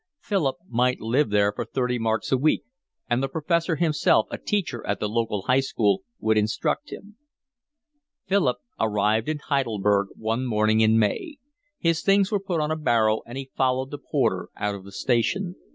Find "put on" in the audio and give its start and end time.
12.39-12.71